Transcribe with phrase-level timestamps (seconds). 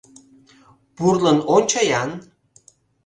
[0.95, 2.11] —Пурлын ончо-ян...